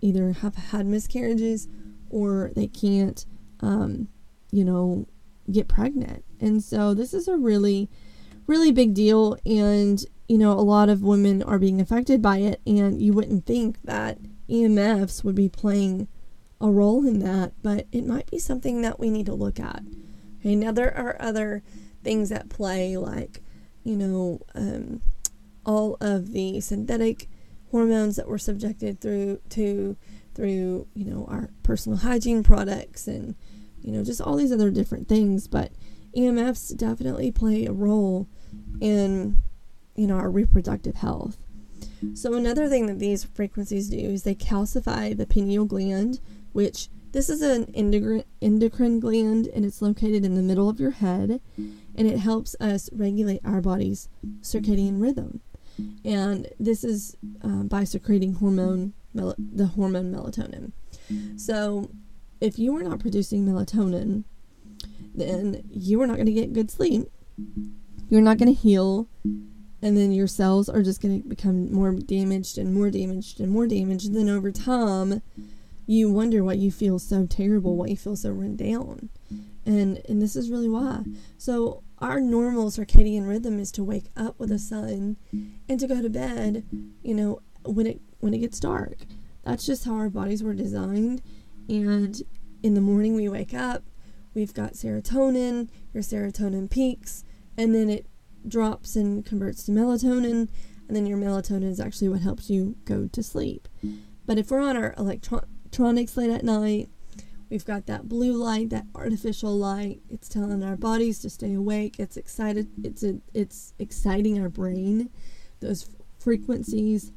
either 0.00 0.32
have 0.32 0.54
had 0.54 0.86
miscarriages 0.86 1.68
or 2.10 2.50
they 2.54 2.66
can't, 2.66 3.24
um, 3.60 4.08
you 4.52 4.64
know, 4.64 5.06
get 5.50 5.68
pregnant. 5.68 6.24
And 6.40 6.62
so 6.62 6.94
this 6.94 7.12
is 7.12 7.28
a 7.28 7.36
really, 7.36 7.90
really 8.46 8.70
big 8.70 8.94
deal. 8.94 9.36
And, 9.44 10.04
you 10.28 10.38
know, 10.38 10.52
a 10.52 10.60
lot 10.60 10.88
of 10.88 11.02
women 11.02 11.42
are 11.42 11.58
being 11.58 11.80
affected 11.80 12.22
by 12.22 12.38
it. 12.38 12.60
And 12.66 13.02
you 13.02 13.12
wouldn't 13.12 13.46
think 13.46 13.78
that 13.84 14.18
EMFs 14.48 15.24
would 15.24 15.34
be 15.34 15.48
playing 15.48 16.08
a 16.60 16.70
role 16.70 17.06
in 17.06 17.18
that, 17.18 17.52
but 17.62 17.86
it 17.92 18.06
might 18.06 18.30
be 18.30 18.38
something 18.38 18.82
that 18.82 18.98
we 18.98 19.10
need 19.10 19.26
to 19.26 19.34
look 19.34 19.58
at. 19.58 19.82
Now 20.44 20.72
there 20.72 20.94
are 20.96 21.16
other 21.20 21.62
things 22.02 22.30
at 22.30 22.50
play, 22.50 22.96
like, 22.96 23.42
you 23.82 23.96
know, 23.96 24.40
um, 24.54 25.00
all 25.64 25.96
of 26.00 26.32
the 26.32 26.60
synthetic 26.60 27.28
hormones 27.70 28.16
that 28.16 28.28
we're 28.28 28.38
subjected 28.38 29.00
through 29.00 29.40
to 29.48 29.96
through 30.34 30.86
you 30.94 31.04
know 31.04 31.24
our 31.28 31.50
personal 31.62 31.98
hygiene 31.98 32.42
products 32.42 33.06
and 33.06 33.34
you 33.80 33.92
know 33.92 34.04
just 34.04 34.20
all 34.20 34.36
these 34.36 34.52
other 34.52 34.70
different 34.70 35.08
things. 35.08 35.48
But 35.48 35.72
EMFs 36.16 36.76
definitely 36.76 37.32
play 37.32 37.64
a 37.64 37.72
role 37.72 38.28
in 38.80 39.38
you 39.96 40.06
know 40.06 40.16
our 40.16 40.30
reproductive 40.30 40.96
health. 40.96 41.38
So 42.12 42.34
another 42.34 42.68
thing 42.68 42.86
that 42.86 42.98
these 42.98 43.24
frequencies 43.24 43.88
do 43.88 43.96
is 43.96 44.22
they 44.24 44.34
calcify 44.34 45.16
the 45.16 45.26
pineal 45.26 45.64
gland 45.64 46.20
which 46.52 46.88
this 47.14 47.30
is 47.30 47.42
an 47.42 47.72
endocrine, 47.74 49.00
gland 49.00 49.46
and 49.46 49.64
it's 49.64 49.80
located 49.80 50.24
in 50.24 50.34
the 50.34 50.42
middle 50.42 50.68
of 50.68 50.80
your 50.80 50.90
head 50.90 51.40
and 51.56 52.08
it 52.08 52.18
helps 52.18 52.54
us 52.60 52.90
regulate 52.92 53.40
our 53.44 53.60
body's 53.60 54.08
circadian 54.42 55.00
rhythm 55.00 55.40
and 56.04 56.48
this 56.58 56.84
is 56.84 57.16
uh, 57.42 57.62
by 57.62 57.84
secreting 57.84 58.34
hormone 58.34 58.92
mel- 59.12 59.34
the 59.38 59.66
hormone 59.66 60.12
melatonin. 60.12 60.72
So, 61.36 61.90
if 62.40 62.58
you 62.58 62.76
are 62.76 62.82
not 62.82 63.00
producing 63.00 63.46
melatonin, 63.46 64.24
then 65.14 65.62
you 65.70 66.00
are 66.02 66.06
not 66.06 66.16
going 66.16 66.26
to 66.26 66.32
get 66.32 66.52
good 66.52 66.70
sleep. 66.70 67.08
You're 68.08 68.20
not 68.20 68.38
going 68.38 68.54
to 68.54 68.60
heal, 68.60 69.08
and 69.82 69.96
then 69.96 70.12
your 70.12 70.26
cells 70.26 70.68
are 70.68 70.82
just 70.82 71.00
going 71.00 71.22
to 71.22 71.28
become 71.28 71.72
more 71.72 71.92
damaged 71.92 72.58
and 72.58 72.74
more 72.74 72.90
damaged 72.90 73.40
and 73.40 73.50
more 73.50 73.66
damaged. 73.66 74.06
And 74.06 74.16
then 74.16 74.28
over 74.28 74.50
time, 74.50 75.22
you 75.86 76.10
wonder 76.10 76.42
why 76.42 76.54
you 76.54 76.70
feel 76.70 76.98
so 76.98 77.26
terrible, 77.26 77.76
why 77.76 77.86
you 77.86 77.96
feel 77.96 78.16
so 78.16 78.30
run 78.30 78.56
down. 78.56 79.10
And 79.66 80.00
and 80.08 80.20
this 80.20 80.36
is 80.36 80.50
really 80.50 80.68
why. 80.68 81.04
So 81.38 81.82
our 81.98 82.20
normal 82.20 82.70
circadian 82.70 83.26
rhythm 83.26 83.58
is 83.58 83.72
to 83.72 83.84
wake 83.84 84.10
up 84.16 84.38
with 84.38 84.50
the 84.50 84.58
sun 84.58 85.16
and 85.68 85.80
to 85.80 85.86
go 85.86 86.02
to 86.02 86.10
bed, 86.10 86.64
you 87.02 87.14
know, 87.14 87.40
when 87.64 87.86
it 87.86 88.00
when 88.20 88.34
it 88.34 88.38
gets 88.38 88.60
dark. 88.60 88.98
That's 89.42 89.66
just 89.66 89.84
how 89.84 89.94
our 89.94 90.10
bodies 90.10 90.42
were 90.42 90.54
designed. 90.54 91.22
And 91.68 92.20
in 92.62 92.74
the 92.74 92.80
morning 92.80 93.14
we 93.14 93.28
wake 93.28 93.54
up, 93.54 93.84
we've 94.34 94.54
got 94.54 94.72
serotonin, 94.72 95.68
your 95.92 96.02
serotonin 96.02 96.70
peaks, 96.70 97.24
and 97.56 97.74
then 97.74 97.88
it 97.88 98.06
drops 98.46 98.96
and 98.96 99.24
converts 99.24 99.64
to 99.64 99.72
melatonin, 99.72 100.48
and 100.86 100.96
then 100.96 101.06
your 101.06 101.18
melatonin 101.18 101.70
is 101.70 101.80
actually 101.80 102.08
what 102.08 102.20
helps 102.20 102.50
you 102.50 102.76
go 102.84 103.06
to 103.06 103.22
sleep. 103.22 103.68
But 104.26 104.38
if 104.38 104.50
we're 104.50 104.60
on 104.60 104.76
our 104.76 104.94
electronics 105.74 106.16
late 106.16 106.30
at 106.30 106.44
night, 106.44 106.88
we've 107.50 107.64
got 107.64 107.86
that 107.86 108.08
blue 108.08 108.32
light, 108.34 108.70
that 108.70 108.86
artificial 108.94 109.56
light. 109.56 110.00
It's 110.08 110.28
telling 110.28 110.62
our 110.62 110.76
bodies 110.76 111.18
to 111.20 111.30
stay 111.30 111.52
awake. 111.54 111.96
It's 111.98 112.16
excited. 112.16 112.68
It's 112.84 113.02
a, 113.02 113.16
it's 113.32 113.74
exciting 113.80 114.40
our 114.40 114.48
brain. 114.48 115.10
Those 115.58 115.90
frequencies 116.20 117.10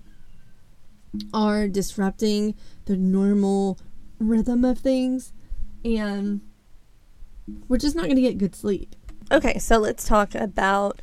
are 1.36 1.68
disrupting 1.68 2.56
the 2.86 2.98
normal 2.98 3.78
rhythm 4.18 4.66
of 4.66 4.80
things 4.80 5.34
and 5.86 6.42
we're 7.68 7.78
just 7.78 7.96
not 7.96 8.06
going 8.06 8.16
to 8.16 8.22
get 8.24 8.40
good 8.40 8.56
sleep. 8.56 8.96
Okay, 9.32 9.60
so 9.60 9.78
let's 9.78 10.04
talk 10.08 10.34
about 10.34 11.00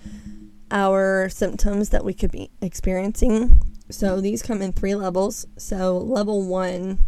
our 0.72 1.28
symptoms 1.28 1.90
that 1.90 2.04
we 2.04 2.14
could 2.14 2.32
be 2.32 2.50
experiencing. 2.60 3.62
So 3.90 4.20
these 4.20 4.42
come 4.42 4.60
in 4.60 4.72
three 4.72 4.96
levels. 4.96 5.46
So 5.56 5.96
level 5.96 6.42
one 6.42 6.98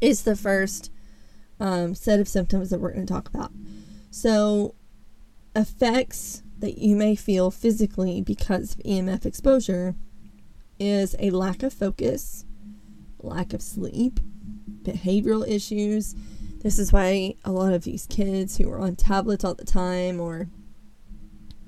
is 0.00 0.22
the 0.22 0.36
first 0.36 0.90
um, 1.60 1.94
set 1.94 2.20
of 2.20 2.28
symptoms 2.28 2.70
that 2.70 2.80
we're 2.80 2.92
going 2.92 3.06
to 3.06 3.12
talk 3.12 3.28
about. 3.28 3.52
So 4.10 4.74
effects 5.54 6.42
that 6.58 6.78
you 6.78 6.96
may 6.96 7.14
feel 7.14 7.50
physically 7.50 8.20
because 8.20 8.74
of 8.74 8.80
EMF 8.80 9.26
exposure 9.26 9.94
is 10.78 11.14
a 11.18 11.30
lack 11.30 11.62
of 11.62 11.72
focus, 11.72 12.44
lack 13.20 13.52
of 13.52 13.62
sleep, 13.62 14.20
behavioral 14.82 15.46
issues. 15.46 16.14
This 16.62 16.78
is 16.78 16.92
why 16.92 17.34
a 17.44 17.52
lot 17.52 17.72
of 17.72 17.84
these 17.84 18.06
kids 18.06 18.58
who 18.58 18.70
are 18.70 18.78
on 18.78 18.96
tablets 18.96 19.44
all 19.44 19.54
the 19.54 19.64
time 19.64 20.20
or 20.20 20.48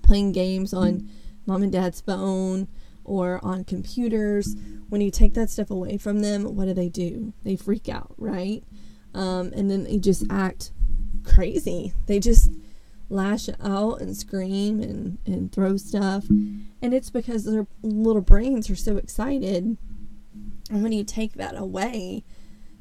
playing 0.02 0.33
games 0.33 0.75
on 0.75 1.09
mom 1.47 1.62
and 1.62 1.73
dad's 1.73 2.00
phone 2.00 2.68
or 3.04 3.40
on 3.44 3.64
computers, 3.64 4.56
when 4.88 5.00
you 5.00 5.11
take 5.11 5.34
that 5.34 5.50
stuff 5.50 5.70
away 5.70 5.96
from 5.96 6.20
them, 6.20 6.56
what 6.56 6.66
do 6.66 6.75
they 6.75 6.88
do? 6.88 7.32
They 7.42 7.56
freak 7.56 7.88
out, 7.88 8.14
right? 8.16 8.62
Um, 9.14 9.52
and 9.54 9.70
then 9.70 9.84
they 9.84 9.99
just 9.99 10.25
act 10.30 10.73
crazy. 11.25 11.92
They 12.06 12.18
just 12.18 12.50
lash 13.11 13.49
out 13.62 14.00
and 14.00 14.16
scream 14.16 14.80
and, 14.80 15.18
and 15.26 15.52
throw 15.52 15.76
stuff. 15.76 16.28
And 16.28 16.94
it's 16.94 17.11
because 17.11 17.44
their 17.44 17.66
little 17.82 18.23
brains 18.23 18.70
are 18.70 18.76
so 18.76 18.96
excited. 18.96 19.76
And 20.70 20.82
when 20.82 20.92
you 20.92 21.04
take 21.04 21.34
that 21.34 21.56
away, 21.56 22.25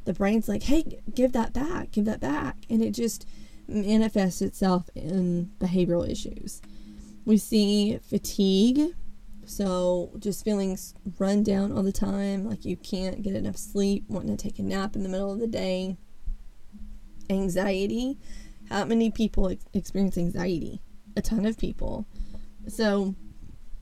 the 0.06 0.13
brain's 0.13 0.48
like, 0.48 0.63
hey, 0.63 1.00
give 1.13 1.34
that 1.34 1.53
back, 1.53 1.92
give 1.92 2.06
that 2.06 2.20
back. 2.20 2.58
And 2.70 2.84
it 2.84 2.92
just 2.92 3.27
manifests 3.68 4.42
itself 4.42 4.89
in 4.96 5.51
behavioral 5.60 6.10
issues. 6.10 6.62
We 7.25 7.38
see 7.38 7.98
fatigue, 8.00 8.94
so 9.46 10.12
just 10.20 10.44
feeling 10.44 10.78
run 11.20 11.44
down 11.44 11.72
all 11.72 11.84
the 11.84 11.92
time, 11.92 12.48
like 12.48 12.66
you 12.66 12.78
can't 12.78 13.22
get 13.22 13.36
enough 13.36 13.58
sleep, 13.58 14.06
wanting 14.08 14.36
to 14.36 14.44
take 14.44 14.60
a 14.60 14.64
nap 14.64 14.96
in 14.96 15.04
the 15.04 15.10
middle 15.10 15.32
of 15.32 15.40
the 15.40 15.48
day. 15.48 15.98
Anxiety, 17.30 18.18
how 18.70 18.86
many 18.86 19.12
people 19.12 19.50
ex- 19.50 19.66
experience 19.74 20.18
anxiety? 20.18 20.82
A 21.16 21.22
ton 21.22 21.46
of 21.46 21.58
people. 21.58 22.06
So, 22.68 23.16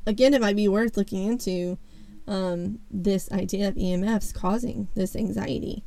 again, 0.05 0.33
it 0.33 0.41
might 0.41 0.55
be 0.55 0.67
worth 0.67 0.97
looking 0.97 1.25
into 1.27 1.77
um, 2.27 2.79
this 2.89 3.31
idea 3.31 3.67
of 3.67 3.75
EMFs 3.75 4.33
causing 4.33 4.87
this 4.95 5.15
anxiety. 5.15 5.83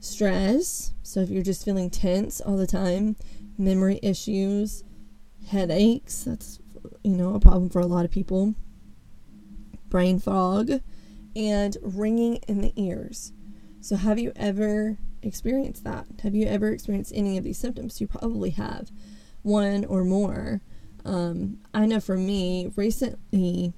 Stress, 0.00 0.92
so 1.02 1.20
if 1.20 1.28
you're 1.28 1.42
just 1.42 1.64
feeling 1.64 1.90
tense 1.90 2.40
all 2.40 2.56
the 2.56 2.66
time, 2.66 3.16
memory 3.56 3.98
issues, 4.02 4.84
headaches, 5.48 6.24
that's 6.24 6.60
you 7.02 7.16
know 7.16 7.34
a 7.34 7.40
problem 7.40 7.68
for 7.68 7.80
a 7.80 7.86
lot 7.86 8.04
of 8.04 8.10
people. 8.10 8.54
Brain 9.88 10.18
fog 10.18 10.80
and 11.34 11.76
ringing 11.82 12.36
in 12.48 12.60
the 12.60 12.72
ears. 12.76 13.32
So 13.80 13.96
have 13.96 14.18
you 14.18 14.32
ever 14.36 14.98
experienced 15.22 15.84
that? 15.84 16.06
Have 16.22 16.34
you 16.34 16.46
ever 16.46 16.70
experienced 16.70 17.12
any 17.14 17.38
of 17.38 17.44
these 17.44 17.58
symptoms? 17.58 18.00
You 18.00 18.06
probably 18.06 18.50
have 18.50 18.90
one 19.42 19.84
or 19.84 20.04
more. 20.04 20.60
Um, 21.04 21.58
I 21.72 21.86
know 21.86 22.00
for 22.00 22.16
me, 22.16 22.72
recently, 22.76 23.72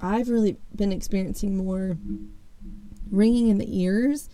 I've 0.00 0.28
really 0.28 0.56
been 0.74 0.92
experiencing 0.92 1.56
more 1.56 1.96
ringing 3.10 3.48
in 3.48 3.58
the 3.58 3.80
ears, 3.80 4.28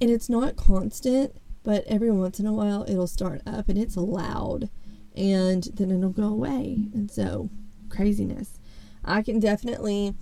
and 0.00 0.10
it's 0.10 0.28
not 0.28 0.56
constant, 0.56 1.36
but 1.62 1.84
every 1.86 2.10
once 2.10 2.40
in 2.40 2.46
a 2.46 2.52
while 2.52 2.84
it'll 2.88 3.06
start 3.06 3.40
up 3.46 3.68
and 3.68 3.78
it's 3.78 3.96
loud, 3.96 4.68
and 5.16 5.64
then 5.74 5.90
it'll 5.90 6.10
go 6.10 6.28
away. 6.28 6.88
And 6.92 7.10
so, 7.10 7.50
craziness. 7.88 8.58
I 9.04 9.22
can 9.22 9.38
definitely 9.38 10.14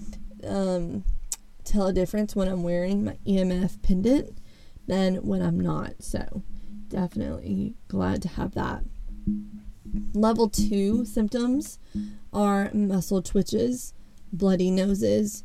um, 0.46 1.04
tell 1.64 1.86
a 1.86 1.92
difference 1.92 2.36
when 2.36 2.48
I'm 2.48 2.62
wearing 2.62 3.04
my 3.04 3.16
EMF 3.26 3.82
pendant 3.82 4.38
than 4.86 5.16
when 5.16 5.42
I'm 5.42 5.58
not. 5.58 6.02
So, 6.02 6.42
definitely 6.88 7.74
glad 7.88 8.22
to 8.22 8.28
have 8.28 8.54
that. 8.54 8.84
Level 10.12 10.48
two 10.48 11.04
symptoms 11.04 11.78
are 12.32 12.70
muscle 12.74 13.22
twitches, 13.22 13.94
bloody 14.32 14.70
noses, 14.70 15.44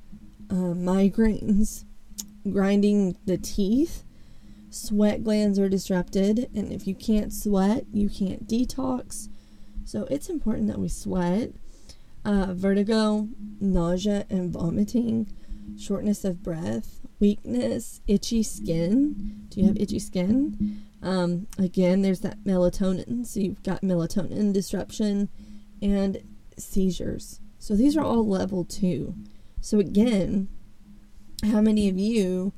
uh, 0.49 0.73
migraines, 0.75 1.85
grinding 2.49 3.15
the 3.25 3.37
teeth, 3.37 4.03
sweat 4.69 5.23
glands 5.23 5.57
are 5.59 5.69
disrupted, 5.69 6.49
and 6.53 6.71
if 6.71 6.87
you 6.87 6.95
can't 6.95 7.33
sweat, 7.33 7.85
you 7.93 8.09
can't 8.09 8.47
detox. 8.47 9.29
So, 9.85 10.03
it's 10.11 10.29
important 10.29 10.67
that 10.67 10.79
we 10.79 10.89
sweat. 10.89 11.51
Uh, 12.25 12.53
vertigo, 12.53 13.27
nausea, 13.59 14.25
and 14.29 14.51
vomiting, 14.51 15.27
shortness 15.77 16.25
of 16.25 16.43
breath, 16.43 16.99
weakness, 17.19 18.01
itchy 18.07 18.43
skin. 18.43 19.45
Do 19.49 19.61
you 19.61 19.67
have 19.67 19.77
itchy 19.77 19.99
skin? 19.99 20.83
Um, 21.01 21.47
again, 21.57 22.01
there's 22.01 22.19
that 22.21 22.43
melatonin. 22.43 23.25
So 23.25 23.39
you've 23.39 23.63
got 23.63 23.81
melatonin 23.81 24.53
disruption 24.53 25.29
and 25.81 26.21
seizures. 26.57 27.39
So 27.57 27.75
these 27.75 27.95
are 27.95 28.03
all 28.03 28.27
level 28.27 28.65
two. 28.65 29.15
So 29.61 29.79
again, 29.79 30.49
how 31.43 31.61
many 31.61 31.89
of 31.89 31.97
you 31.97 32.53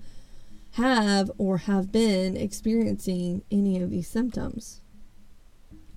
have 0.71 1.31
or 1.37 1.59
have 1.59 1.91
been 1.91 2.35
experiencing 2.35 3.43
any 3.51 3.81
of 3.81 3.89
these 3.89 4.07
symptoms? 4.07 4.81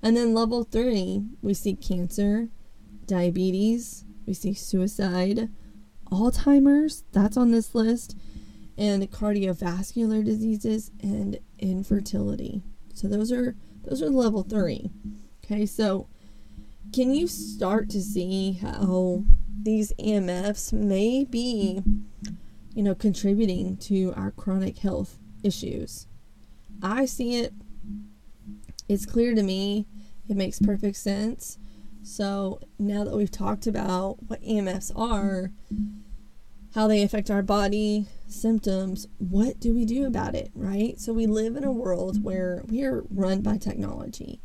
And 0.02 0.16
then 0.16 0.34
level 0.34 0.64
three, 0.64 1.24
we 1.40 1.54
see 1.54 1.74
cancer, 1.74 2.48
diabetes, 3.06 4.04
we 4.26 4.34
see 4.34 4.54
suicide, 4.54 5.48
Alzheimer's, 6.10 7.04
that's 7.12 7.36
on 7.36 7.50
this 7.50 7.74
list, 7.74 8.16
and 8.76 9.10
cardiovascular 9.10 10.24
diseases 10.24 10.90
and 11.02 11.38
infertility. 11.58 12.62
So 12.94 13.08
those 13.08 13.32
are 13.32 13.56
those 13.84 14.02
are 14.02 14.10
level 14.10 14.42
3. 14.42 14.90
Okay, 15.44 15.66
so 15.66 16.08
can 16.92 17.14
you 17.14 17.26
start 17.26 17.90
to 17.90 18.00
see 18.00 18.52
how 18.52 19.24
these 19.62 19.92
EMFs 19.98 20.72
may 20.72 21.24
be 21.24 21.82
you 22.74 22.82
know 22.82 22.94
contributing 22.94 23.76
to 23.78 24.12
our 24.16 24.30
chronic 24.30 24.78
health 24.78 25.18
issues? 25.42 26.06
I 26.82 27.04
see 27.06 27.40
it 27.40 27.52
it's 28.88 29.06
clear 29.06 29.34
to 29.34 29.42
me. 29.42 29.86
It 30.28 30.36
makes 30.36 30.58
perfect 30.60 30.96
sense. 30.96 31.58
So 32.04 32.60
now 32.78 33.02
that 33.04 33.16
we've 33.16 33.30
talked 33.30 33.66
about 33.66 34.16
what 34.28 34.42
EMFs 34.42 34.92
are, 34.94 35.50
how 36.74 36.86
they 36.86 37.02
affect 37.02 37.30
our 37.30 37.42
body, 37.42 38.06
symptoms, 38.28 39.06
what 39.16 39.58
do 39.58 39.74
we 39.74 39.86
do 39.86 40.04
about 40.06 40.34
it, 40.34 40.50
right? 40.54 41.00
So 41.00 41.14
we 41.14 41.26
live 41.26 41.56
in 41.56 41.64
a 41.64 41.72
world 41.72 42.22
where 42.22 42.62
we 42.68 42.84
are 42.84 43.04
run 43.08 43.40
by 43.40 43.56
technology. 43.56 44.40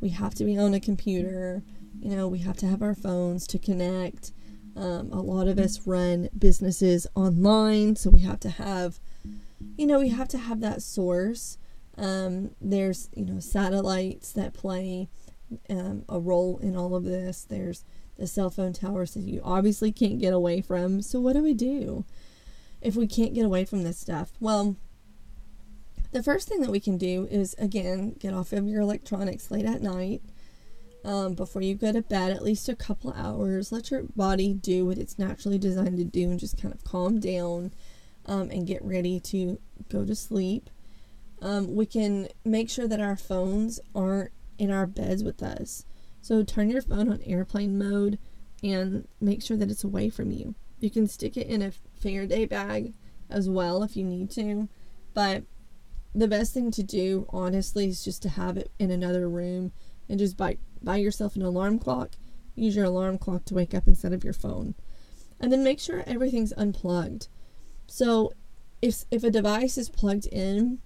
We 0.00 0.08
have 0.10 0.34
to 0.36 0.44
be 0.44 0.58
on 0.58 0.74
a 0.74 0.80
computer, 0.80 1.62
you 2.00 2.16
know, 2.16 2.26
we 2.26 2.38
have 2.40 2.56
to 2.58 2.66
have 2.66 2.82
our 2.82 2.94
phones 2.94 3.46
to 3.48 3.58
connect. 3.58 4.32
Um, 4.74 5.12
a 5.12 5.20
lot 5.20 5.46
of 5.46 5.58
us 5.58 5.86
run 5.86 6.28
businesses 6.36 7.06
online, 7.14 7.94
so 7.94 8.10
we 8.10 8.20
have 8.20 8.40
to 8.40 8.50
have, 8.50 8.98
you 9.76 9.86
know, 9.86 10.00
we 10.00 10.08
have 10.08 10.28
to 10.28 10.38
have 10.38 10.60
that 10.60 10.82
source. 10.82 11.58
Um, 11.96 12.50
there's, 12.60 13.08
you 13.14 13.24
know, 13.24 13.40
satellites 13.40 14.32
that 14.32 14.54
play 14.54 15.08
um, 15.70 16.04
a 16.08 16.18
role 16.18 16.58
in 16.58 16.76
all 16.76 16.94
of 16.94 17.04
this. 17.04 17.44
There's 17.48 17.84
the 18.16 18.26
cell 18.26 18.50
phone 18.50 18.72
towers 18.72 19.14
that 19.14 19.22
you 19.22 19.40
obviously 19.44 19.92
can't 19.92 20.18
get 20.18 20.32
away 20.32 20.60
from. 20.60 21.02
So, 21.02 21.20
what 21.20 21.34
do 21.34 21.42
we 21.42 21.54
do 21.54 22.04
if 22.80 22.96
we 22.96 23.06
can't 23.06 23.34
get 23.34 23.44
away 23.44 23.64
from 23.64 23.84
this 23.84 23.98
stuff? 23.98 24.32
Well, 24.40 24.76
the 26.12 26.22
first 26.22 26.48
thing 26.48 26.60
that 26.60 26.70
we 26.70 26.80
can 26.80 26.96
do 26.96 27.28
is 27.30 27.54
again 27.58 28.16
get 28.18 28.34
off 28.34 28.52
of 28.52 28.66
your 28.66 28.80
electronics 28.80 29.50
late 29.50 29.66
at 29.66 29.82
night 29.82 30.22
um, 31.04 31.34
before 31.34 31.62
you 31.62 31.74
go 31.74 31.92
to 31.92 32.02
bed, 32.02 32.32
at 32.32 32.42
least 32.42 32.68
a 32.68 32.76
couple 32.76 33.12
hours. 33.16 33.72
Let 33.72 33.90
your 33.90 34.02
body 34.16 34.52
do 34.52 34.86
what 34.86 34.98
it's 34.98 35.18
naturally 35.18 35.58
designed 35.58 35.98
to 35.98 36.04
do 36.04 36.30
and 36.30 36.40
just 36.40 36.60
kind 36.60 36.74
of 36.74 36.84
calm 36.84 37.20
down 37.20 37.72
um, 38.26 38.50
and 38.50 38.66
get 38.66 38.84
ready 38.84 39.20
to 39.20 39.58
go 39.88 40.04
to 40.04 40.14
sleep. 40.14 40.70
Um, 41.40 41.74
we 41.76 41.86
can 41.86 42.28
make 42.44 42.68
sure 42.68 42.88
that 42.88 43.00
our 43.00 43.16
phones 43.16 43.78
aren't 43.94 44.32
in 44.58 44.70
our 44.70 44.86
beds 44.86 45.24
with 45.24 45.42
us. 45.42 45.84
So 46.20 46.42
turn 46.42 46.70
your 46.70 46.82
phone 46.82 47.10
on 47.10 47.22
airplane 47.22 47.78
mode 47.78 48.18
and 48.62 49.06
make 49.20 49.42
sure 49.42 49.56
that 49.56 49.70
it's 49.70 49.84
away 49.84 50.10
from 50.10 50.30
you. 50.30 50.54
You 50.80 50.90
can 50.90 51.06
stick 51.06 51.36
it 51.36 51.46
in 51.46 51.62
a 51.62 51.72
Faraday 52.00 52.44
bag 52.46 52.92
as 53.30 53.48
well 53.48 53.82
if 53.82 53.96
you 53.96 54.04
need 54.04 54.30
to, 54.32 54.68
but 55.14 55.44
the 56.14 56.28
best 56.28 56.54
thing 56.54 56.70
to 56.72 56.82
do, 56.82 57.26
honestly, 57.30 57.88
is 57.88 58.04
just 58.04 58.22
to 58.22 58.28
have 58.30 58.56
it 58.56 58.70
in 58.78 58.90
another 58.90 59.28
room 59.28 59.72
and 60.08 60.18
just 60.18 60.36
buy 60.36 60.58
buy 60.82 60.96
yourself 60.96 61.36
an 61.36 61.42
alarm 61.42 61.78
clock. 61.78 62.12
Use 62.54 62.74
your 62.74 62.86
alarm 62.86 63.18
clock 63.18 63.44
to 63.46 63.54
wake 63.54 63.74
up 63.74 63.86
instead 63.86 64.12
of 64.12 64.24
your 64.24 64.32
phone, 64.32 64.74
and 65.38 65.52
then 65.52 65.62
make 65.62 65.78
sure 65.78 66.02
everything's 66.06 66.52
unplugged. 66.52 67.28
So, 67.86 68.32
if 68.80 69.04
if 69.10 69.22
a 69.22 69.30
device 69.30 69.78
is 69.78 69.88
plugged 69.88 70.26
in, 70.26 70.78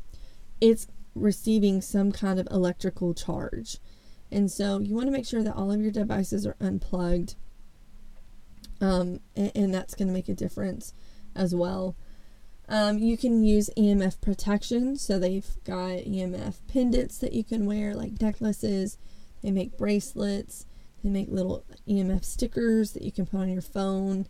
it's 0.60 0.86
receiving 1.14 1.80
some 1.80 2.12
kind 2.12 2.38
of 2.38 2.48
electrical 2.50 3.14
charge. 3.14 3.78
And 4.30 4.50
so 4.50 4.78
you 4.78 4.94
want 4.94 5.06
to 5.06 5.12
make 5.12 5.26
sure 5.26 5.42
that 5.42 5.54
all 5.54 5.70
of 5.70 5.80
your 5.80 5.90
devices 5.90 6.46
are 6.46 6.56
unplugged. 6.60 7.34
Um, 8.80 9.20
and, 9.36 9.52
and, 9.54 9.74
that's 9.74 9.94
going 9.94 10.08
to 10.08 10.14
make 10.14 10.28
a 10.28 10.34
difference 10.34 10.92
as 11.36 11.54
well. 11.54 11.94
Um, 12.68 12.98
you 12.98 13.16
can 13.16 13.44
use 13.44 13.70
EMF 13.76 14.20
protection. 14.20 14.96
So 14.96 15.18
they've 15.18 15.46
got 15.64 15.98
EMF 15.98 16.56
pendants 16.66 17.18
that 17.18 17.32
you 17.32 17.44
can 17.44 17.66
wear, 17.66 17.94
like 17.94 18.20
necklaces. 18.20 18.98
They 19.42 19.52
make 19.52 19.76
bracelets. 19.76 20.66
They 21.04 21.10
make 21.10 21.28
little 21.28 21.64
EMF 21.88 22.24
stickers 22.24 22.92
that 22.92 23.02
you 23.02 23.12
can 23.12 23.26
put 23.26 23.40
on 23.40 23.50
your 23.50 23.62
phone. 23.62 24.26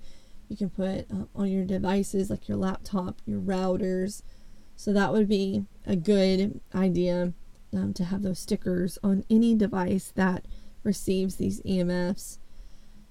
You 0.48 0.56
can 0.56 0.70
put 0.70 1.10
uh, 1.10 1.24
on 1.34 1.48
your 1.48 1.64
devices, 1.64 2.28
like 2.28 2.48
your 2.48 2.58
laptop, 2.58 3.20
your 3.24 3.40
routers. 3.40 4.22
So 4.82 4.92
that 4.94 5.12
would 5.12 5.28
be 5.28 5.64
a 5.86 5.94
good 5.94 6.60
idea 6.74 7.34
um, 7.72 7.94
to 7.94 8.02
have 8.02 8.22
those 8.22 8.40
stickers 8.40 8.98
on 9.00 9.22
any 9.30 9.54
device 9.54 10.12
that 10.16 10.44
receives 10.82 11.36
these 11.36 11.62
EMFs. 11.62 12.38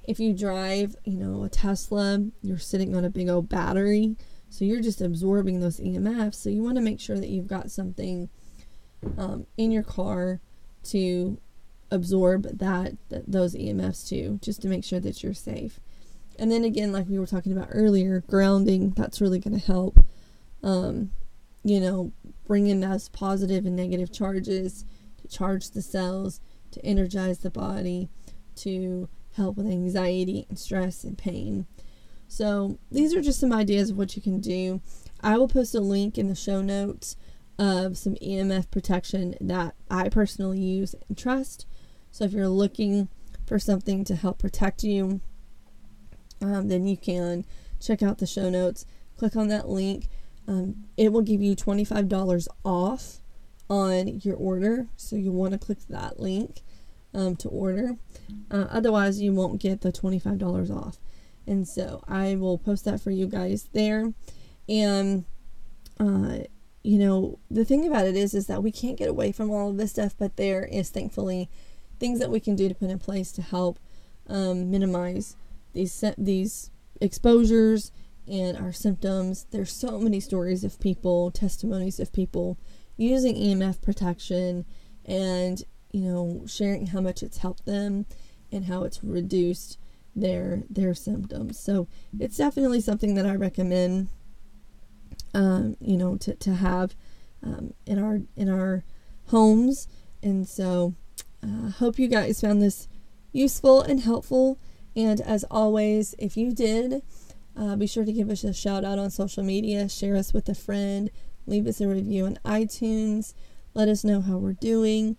If 0.03 0.19
you 0.19 0.33
drive, 0.33 0.97
you 1.05 1.15
know, 1.15 1.45
a 1.45 1.49
Tesla, 1.49 2.25
you're 2.41 2.57
sitting 2.57 2.93
on 2.93 3.05
a 3.05 3.09
big 3.09 3.29
old 3.29 3.47
battery, 3.47 4.17
so 4.49 4.65
you're 4.65 4.81
just 4.81 4.99
absorbing 4.99 5.61
those 5.61 5.79
EMFs. 5.79 6.35
So 6.35 6.49
you 6.49 6.61
want 6.61 6.75
to 6.75 6.81
make 6.81 6.99
sure 6.99 7.17
that 7.17 7.29
you've 7.29 7.47
got 7.47 7.71
something 7.71 8.27
um, 9.17 9.47
in 9.55 9.71
your 9.71 9.83
car 9.83 10.41
to 10.89 11.39
absorb 11.89 12.59
that, 12.59 12.97
that 13.07 13.31
those 13.31 13.55
EMFs 13.55 14.09
too, 14.09 14.39
just 14.41 14.61
to 14.63 14.67
make 14.67 14.83
sure 14.83 14.99
that 14.99 15.23
you're 15.23 15.33
safe. 15.33 15.79
And 16.37 16.51
then 16.51 16.65
again, 16.65 16.91
like 16.91 17.07
we 17.07 17.17
were 17.17 17.25
talking 17.25 17.53
about 17.53 17.69
earlier, 17.71 18.25
grounding 18.27 18.89
that's 18.89 19.21
really 19.21 19.39
going 19.39 19.57
to 19.57 19.65
help. 19.65 20.03
Um, 20.63 21.11
you 21.63 21.79
know, 21.79 22.11
bring 22.45 22.67
in 22.67 22.79
those 22.79 23.09
positive 23.09 23.65
and 23.65 23.75
negative 23.75 24.11
charges 24.11 24.85
to 25.21 25.27
charge 25.27 25.71
the 25.71 25.81
cells, 25.81 26.41
to 26.71 26.83
energize 26.85 27.39
the 27.39 27.51
body, 27.51 28.09
to 28.55 29.07
help 29.35 29.57
with 29.57 29.67
anxiety 29.67 30.45
and 30.49 30.57
stress 30.57 31.03
and 31.03 31.17
pain. 31.17 31.65
So, 32.27 32.79
these 32.89 33.13
are 33.13 33.21
just 33.21 33.39
some 33.39 33.53
ideas 33.53 33.89
of 33.89 33.97
what 33.97 34.15
you 34.15 34.21
can 34.21 34.39
do. 34.39 34.81
I 35.21 35.37
will 35.37 35.47
post 35.47 35.75
a 35.75 35.81
link 35.81 36.17
in 36.17 36.29
the 36.29 36.35
show 36.35 36.61
notes 36.61 37.17
of 37.59 37.97
some 37.97 38.15
EMF 38.15 38.71
protection 38.71 39.35
that 39.41 39.75
I 39.89 40.09
personally 40.09 40.59
use 40.59 40.95
and 41.07 41.17
trust. 41.17 41.65
So, 42.09 42.23
if 42.23 42.31
you're 42.31 42.47
looking 42.47 43.09
for 43.45 43.59
something 43.59 44.05
to 44.05 44.15
help 44.15 44.39
protect 44.39 44.83
you, 44.83 45.19
um, 46.41 46.69
then 46.69 46.87
you 46.87 46.97
can 46.97 47.45
check 47.79 48.01
out 48.01 48.19
the 48.19 48.25
show 48.25 48.49
notes, 48.49 48.85
click 49.17 49.35
on 49.35 49.49
that 49.49 49.67
link, 49.67 50.07
um, 50.47 50.85
it 50.97 51.11
will 51.11 51.21
give 51.21 51.41
you 51.41 51.55
$25 51.55 52.47
off 52.65 53.21
on 53.69 54.19
your 54.23 54.35
order. 54.35 54.87
So 54.95 55.15
you 55.15 55.31
want 55.31 55.53
to 55.53 55.59
click 55.59 55.79
that 55.89 56.19
link 56.19 56.61
um, 57.13 57.35
to 57.37 57.49
order. 57.49 57.97
Uh, 58.49 58.67
otherwise, 58.69 59.21
you 59.21 59.33
won't 59.33 59.61
get 59.61 59.81
the 59.81 59.91
$25 59.91 60.75
off. 60.75 60.97
And 61.47 61.67
so 61.67 62.03
I 62.07 62.35
will 62.35 62.57
post 62.57 62.85
that 62.85 63.01
for 63.01 63.11
you 63.11 63.27
guys 63.27 63.69
there. 63.73 64.13
And, 64.67 65.25
uh, 65.99 66.39
you 66.83 66.97
know, 66.97 67.39
the 67.49 67.65
thing 67.65 67.85
about 67.85 68.07
it 68.07 68.15
is, 68.15 68.33
is 68.33 68.47
that 68.47 68.63
we 68.63 68.71
can't 68.71 68.97
get 68.97 69.09
away 69.09 69.31
from 69.31 69.51
all 69.51 69.69
of 69.69 69.77
this 69.77 69.91
stuff, 69.91 70.15
but 70.17 70.37
there 70.37 70.65
is 70.65 70.89
thankfully 70.89 71.49
things 71.99 72.19
that 72.19 72.31
we 72.31 72.39
can 72.39 72.55
do 72.55 72.67
to 72.67 72.75
put 72.75 72.89
in 72.89 72.99
place 72.99 73.31
to 73.33 73.41
help 73.41 73.79
um, 74.27 74.71
minimize 74.71 75.35
these 75.73 76.03
these 76.17 76.71
exposures 76.99 77.91
and 78.31 78.57
our 78.57 78.71
symptoms. 78.71 79.45
There's 79.51 79.71
so 79.71 79.99
many 79.99 80.19
stories 80.19 80.63
of 80.63 80.79
people, 80.79 81.29
testimonies 81.31 81.99
of 81.99 82.13
people 82.13 82.57
using 82.97 83.35
EMF 83.35 83.81
protection 83.81 84.65
and, 85.05 85.61
you 85.91 86.01
know, 86.01 86.43
sharing 86.47 86.87
how 86.87 87.01
much 87.01 87.21
it's 87.21 87.39
helped 87.39 87.65
them 87.65 88.05
and 88.51 88.65
how 88.65 88.83
it's 88.83 89.03
reduced 89.03 89.77
their 90.15 90.63
their 90.69 90.93
symptoms. 90.93 91.59
So 91.59 91.87
it's 92.19 92.37
definitely 92.37 92.81
something 92.81 93.15
that 93.15 93.25
I 93.25 93.35
recommend 93.35 94.09
um, 95.33 95.77
you 95.79 95.97
know, 95.97 96.17
to, 96.17 96.35
to 96.35 96.55
have 96.55 96.95
um, 97.43 97.73
in 97.85 97.99
our 97.99 98.21
in 98.35 98.49
our 98.49 98.83
homes. 99.27 99.87
And 100.21 100.47
so 100.47 100.93
I 101.43 101.67
uh, 101.67 101.69
hope 101.71 101.99
you 101.99 102.07
guys 102.07 102.41
found 102.41 102.61
this 102.61 102.87
useful 103.31 103.81
and 103.81 104.01
helpful. 104.01 104.59
And 104.95 105.21
as 105.21 105.45
always, 105.49 106.15
if 106.19 106.35
you 106.35 106.53
did, 106.53 107.01
uh, 107.55 107.75
be 107.75 107.87
sure 107.87 108.05
to 108.05 108.13
give 108.13 108.29
us 108.29 108.43
a 108.43 108.53
shout 108.53 108.83
out 108.83 108.99
on 108.99 109.09
social 109.09 109.43
media, 109.43 109.89
share 109.89 110.15
us 110.15 110.33
with 110.33 110.47
a 110.49 110.55
friend, 110.55 111.09
leave 111.45 111.67
us 111.67 111.81
a 111.81 111.87
review 111.87 112.25
on 112.25 112.39
iTunes, 112.45 113.33
let 113.73 113.87
us 113.87 114.03
know 114.03 114.21
how 114.21 114.37
we're 114.37 114.53
doing. 114.53 115.17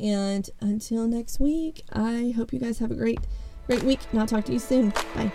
And 0.00 0.48
until 0.60 1.06
next 1.06 1.40
week, 1.40 1.82
I 1.92 2.32
hope 2.36 2.52
you 2.52 2.60
guys 2.60 2.78
have 2.78 2.90
a 2.90 2.94
great, 2.94 3.20
great 3.66 3.82
week, 3.82 4.00
and 4.10 4.20
I'll 4.20 4.26
talk 4.26 4.44
to 4.46 4.52
you 4.52 4.60
soon. 4.60 4.90
Bye. 5.14 5.32